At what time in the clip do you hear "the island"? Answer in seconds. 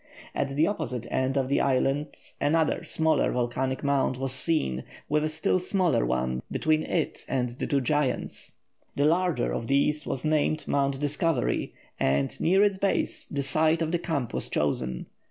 1.47-2.07